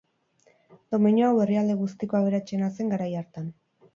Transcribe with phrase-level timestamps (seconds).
[0.93, 3.55] Domeinu hau herrialde guztiko aberatsena zen garai hartan.